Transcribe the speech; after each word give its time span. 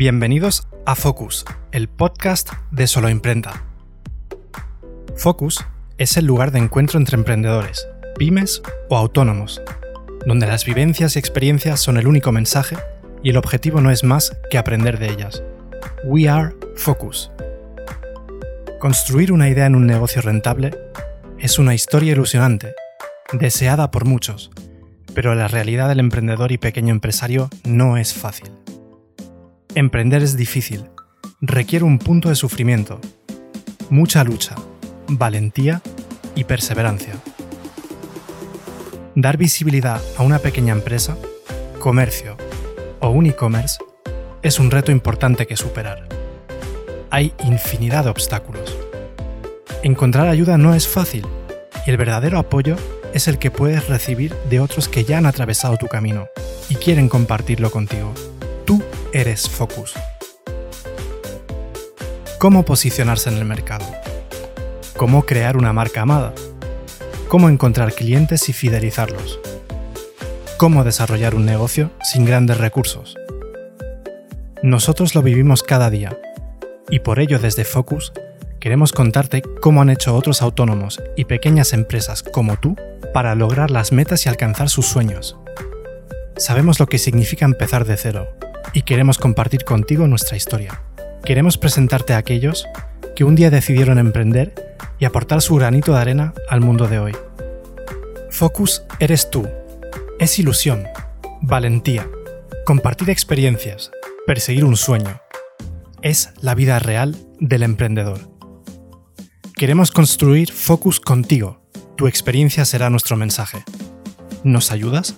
Bienvenidos 0.00 0.66
a 0.86 0.94
Focus, 0.94 1.44
el 1.72 1.86
podcast 1.86 2.48
de 2.70 2.86
Solo 2.86 3.10
Imprenta. 3.10 3.66
Focus 5.14 5.62
es 5.98 6.16
el 6.16 6.24
lugar 6.24 6.52
de 6.52 6.58
encuentro 6.58 6.98
entre 6.98 7.18
emprendedores, 7.18 7.86
pymes 8.16 8.62
o 8.88 8.96
autónomos, 8.96 9.60
donde 10.24 10.46
las 10.46 10.64
vivencias 10.64 11.16
y 11.16 11.18
experiencias 11.18 11.80
son 11.80 11.98
el 11.98 12.06
único 12.06 12.32
mensaje 12.32 12.78
y 13.22 13.28
el 13.28 13.36
objetivo 13.36 13.82
no 13.82 13.90
es 13.90 14.02
más 14.02 14.34
que 14.50 14.56
aprender 14.56 14.98
de 14.98 15.10
ellas. 15.10 15.42
We 16.04 16.30
are 16.30 16.56
Focus. 16.76 17.30
Construir 18.78 19.32
una 19.32 19.50
idea 19.50 19.66
en 19.66 19.74
un 19.74 19.86
negocio 19.86 20.22
rentable 20.22 20.70
es 21.38 21.58
una 21.58 21.74
historia 21.74 22.12
ilusionante, 22.12 22.72
deseada 23.34 23.90
por 23.90 24.06
muchos, 24.06 24.50
pero 25.14 25.34
la 25.34 25.46
realidad 25.46 25.90
del 25.90 26.00
emprendedor 26.00 26.52
y 26.52 26.56
pequeño 26.56 26.90
empresario 26.90 27.50
no 27.64 27.98
es 27.98 28.14
fácil. 28.14 28.50
Emprender 29.76 30.20
es 30.20 30.36
difícil, 30.36 30.90
requiere 31.40 31.84
un 31.84 32.00
punto 32.00 32.28
de 32.28 32.34
sufrimiento, 32.34 33.00
mucha 33.88 34.24
lucha, 34.24 34.56
valentía 35.06 35.80
y 36.34 36.42
perseverancia. 36.42 37.14
Dar 39.14 39.36
visibilidad 39.36 40.00
a 40.16 40.24
una 40.24 40.40
pequeña 40.40 40.72
empresa, 40.72 41.16
comercio 41.78 42.36
o 42.98 43.10
un 43.10 43.26
e-commerce 43.26 43.78
es 44.42 44.58
un 44.58 44.72
reto 44.72 44.90
importante 44.90 45.46
que 45.46 45.56
superar. 45.56 46.08
Hay 47.10 47.32
infinidad 47.44 48.04
de 48.04 48.10
obstáculos. 48.10 48.76
Encontrar 49.84 50.26
ayuda 50.26 50.58
no 50.58 50.74
es 50.74 50.88
fácil 50.88 51.24
y 51.86 51.90
el 51.90 51.96
verdadero 51.96 52.40
apoyo 52.40 52.74
es 53.14 53.28
el 53.28 53.38
que 53.38 53.52
puedes 53.52 53.88
recibir 53.88 54.34
de 54.50 54.58
otros 54.58 54.88
que 54.88 55.04
ya 55.04 55.18
han 55.18 55.26
atravesado 55.26 55.76
tu 55.76 55.86
camino 55.86 56.26
y 56.68 56.74
quieren 56.74 57.08
compartirlo 57.08 57.70
contigo. 57.70 58.12
Tú 58.64 58.82
eres 59.12 59.48
Focus. 59.48 59.94
¿Cómo 62.38 62.64
posicionarse 62.64 63.28
en 63.28 63.36
el 63.36 63.44
mercado? 63.44 63.84
¿Cómo 64.96 65.26
crear 65.26 65.56
una 65.56 65.72
marca 65.72 66.02
amada? 66.02 66.32
¿Cómo 67.28 67.48
encontrar 67.48 67.92
clientes 67.92 68.48
y 68.48 68.52
fidelizarlos? 68.52 69.40
¿Cómo 70.56 70.84
desarrollar 70.84 71.34
un 71.34 71.44
negocio 71.44 71.90
sin 72.02 72.24
grandes 72.24 72.58
recursos? 72.58 73.16
Nosotros 74.62 75.14
lo 75.14 75.22
vivimos 75.22 75.62
cada 75.62 75.90
día 75.90 76.16
y 76.88 77.00
por 77.00 77.18
ello 77.18 77.38
desde 77.38 77.64
Focus 77.64 78.12
queremos 78.60 78.92
contarte 78.92 79.42
cómo 79.60 79.82
han 79.82 79.90
hecho 79.90 80.14
otros 80.14 80.42
autónomos 80.42 81.02
y 81.16 81.24
pequeñas 81.24 81.72
empresas 81.72 82.22
como 82.22 82.58
tú 82.58 82.76
para 83.12 83.34
lograr 83.34 83.70
las 83.70 83.90
metas 83.90 84.26
y 84.26 84.28
alcanzar 84.28 84.68
sus 84.68 84.86
sueños. 84.86 85.36
Sabemos 86.36 86.78
lo 86.78 86.86
que 86.86 86.98
significa 86.98 87.44
empezar 87.44 87.84
de 87.84 87.96
cero 87.96 88.28
y 88.72 88.82
queremos 88.82 89.18
compartir 89.18 89.64
contigo 89.64 90.06
nuestra 90.06 90.36
historia. 90.36 90.82
Queremos 91.24 91.58
presentarte 91.58 92.14
a 92.14 92.18
aquellos 92.18 92.66
que 93.14 93.24
un 93.24 93.34
día 93.34 93.50
decidieron 93.50 93.98
emprender 93.98 94.76
y 94.98 95.04
aportar 95.04 95.42
su 95.42 95.54
granito 95.56 95.92
de 95.92 96.00
arena 96.00 96.34
al 96.48 96.60
mundo 96.60 96.88
de 96.88 96.98
hoy. 96.98 97.16
Focus 98.30 98.82
eres 98.98 99.30
tú. 99.30 99.48
Es 100.18 100.38
ilusión, 100.38 100.84
valentía, 101.40 102.08
compartir 102.64 103.10
experiencias, 103.10 103.90
perseguir 104.26 104.64
un 104.64 104.76
sueño. 104.76 105.20
Es 106.02 106.30
la 106.40 106.54
vida 106.54 106.78
real 106.78 107.16
del 107.38 107.62
emprendedor. 107.62 108.20
Queremos 109.54 109.90
construir 109.90 110.52
Focus 110.52 111.00
contigo. 111.00 111.60
Tu 111.96 112.06
experiencia 112.06 112.64
será 112.64 112.88
nuestro 112.88 113.16
mensaje. 113.16 113.62
¿Nos 114.42 114.72
ayudas? 114.72 115.16